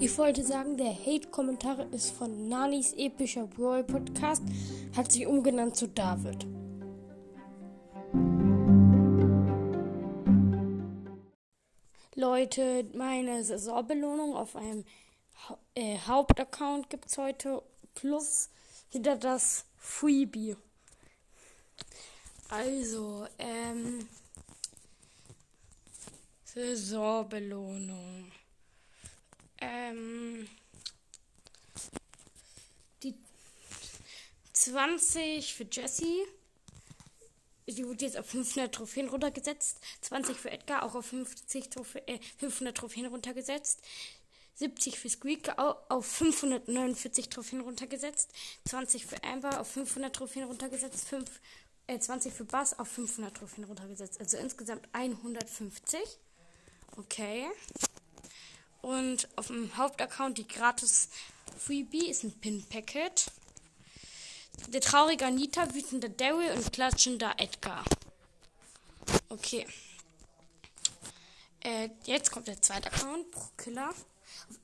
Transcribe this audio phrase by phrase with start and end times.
[0.00, 4.42] Ich wollte sagen, der Hate-Kommentar ist von Nanis epischer Brawl Podcast,
[4.96, 6.46] hat sich umgenannt zu David.
[12.14, 14.84] Leute, meine Saisonbelohnung auf einem
[15.48, 17.62] ha äh, Hauptaccount gibt es heute
[17.94, 18.50] plus
[18.90, 20.56] wieder das Freebie.
[22.48, 24.08] Also, ähm,
[26.44, 28.32] Saisonbelohnung.
[29.60, 30.48] Ähm,
[33.02, 33.14] die
[34.52, 36.22] 20 für Jessie.
[37.66, 39.78] Die wurde jetzt auf 500 Trophäen runtergesetzt.
[40.00, 43.80] 20 für Edgar auch auf 50 Trophä äh, 500 Trophäen runtergesetzt.
[44.54, 48.32] 70 für Squeak auf 549 Trophäen runtergesetzt.
[48.68, 51.06] 20 für Amber auf 500 Trophäen runtergesetzt.
[51.08, 51.40] 5,
[51.86, 54.18] äh, 20 für Bass auf 500 Trophäen runtergesetzt.
[54.18, 56.00] Also insgesamt 150.
[56.96, 57.46] Okay.
[58.82, 61.08] Und auf dem Hauptaccount die gratis
[61.58, 63.30] Freebie ist ein Pin-Packet.
[64.68, 67.84] Der traurige Anita, wütender Daryl und klatschender Edgar.
[69.28, 69.66] Okay.
[71.60, 73.94] Äh, jetzt kommt der zweite Account, Pro-Killer.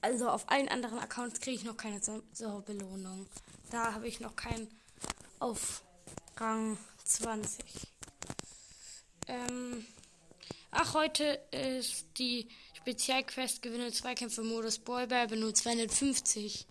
[0.00, 3.26] Also auf allen anderen Accounts kriege ich noch keine so, so Belohnung.
[3.70, 4.68] Da habe ich noch keinen
[5.38, 5.82] auf
[6.36, 7.64] Rang 20.
[9.28, 9.86] Ähm,
[10.70, 12.48] ach, heute ist die
[12.82, 16.66] Spezialquest gewinne Zweikämpfe Modus Ballball, nur 250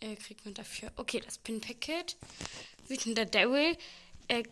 [0.00, 0.90] äh, kriegt man dafür.
[0.96, 2.16] Okay, das Pin-Packet.
[2.88, 3.76] Wütender Daryl.
[4.28, 4.44] Äh,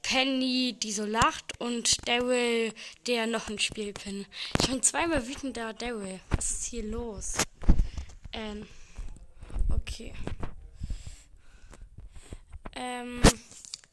[0.00, 2.72] Penny, die so lacht und Daryl,
[3.06, 4.24] der noch ein Spielpin.
[4.64, 6.20] Schon zweimal wütender Daryl.
[6.30, 7.34] Was ist hier los?
[8.32, 8.66] Ähm,
[9.68, 10.14] okay.
[12.74, 13.20] Ähm,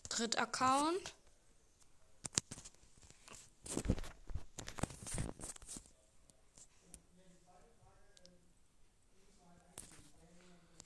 [0.07, 1.13] dritt Account.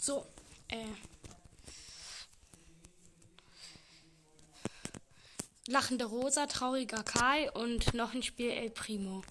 [0.06, 0.24] So,
[0.68, 0.86] äh.
[5.66, 9.24] Lachende Rosa, trauriger Kai und noch ein Spiel El Primo.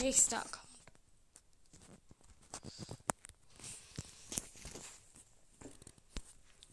[0.00, 0.68] Nächster Account.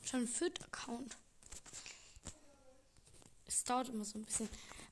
[0.04, 1.18] Schon vierter Account.
[3.48, 4.48] Es dauert immer so ein bisschen.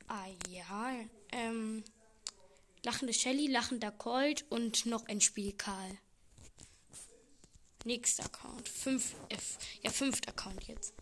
[0.07, 0.95] Ah ja,
[1.31, 1.83] ähm.
[2.85, 5.97] Lachende Shelly, lachender Colt und noch ein Spiel Karl.
[7.83, 8.69] Nächster Account.
[8.69, 9.57] 5 F.
[9.81, 10.93] Ja, fünfter Account jetzt.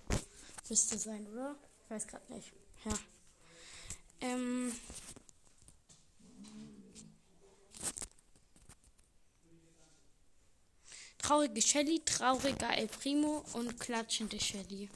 [0.70, 1.58] Müsste sein, oder?
[1.84, 2.54] Ich weiß gerade nicht.
[2.86, 2.94] Ja.
[4.22, 4.72] Ähm.
[11.18, 14.90] Traurige Shelly, trauriger El Primo und klatschende Shelly.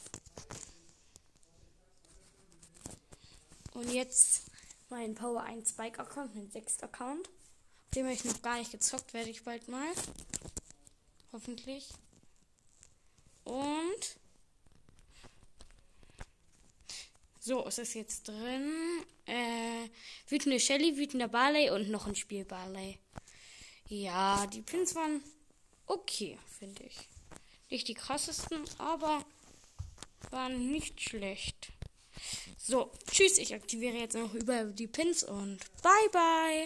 [3.74, 4.44] Und jetzt
[4.90, 7.28] mein Power 1 Spike Account, mein sechster Account.
[7.28, 9.92] Auf dem habe ich noch gar nicht gezockt, werde ich bald mal.
[11.32, 11.90] Hoffentlich.
[13.44, 14.18] Und.
[17.40, 18.74] So, ist es jetzt drin.
[19.26, 19.90] Äh,
[20.28, 23.00] wütende Shelly, wütender Barley und noch ein Spiel Barley.
[23.88, 25.24] Ja, die Pins waren
[25.86, 26.98] okay, finde ich.
[27.70, 29.26] Nicht die krassesten, aber
[30.30, 31.72] waren nicht schlecht.
[32.58, 33.38] So, tschüss.
[33.38, 36.56] Ich aktiviere jetzt noch über die Pins und bye bye.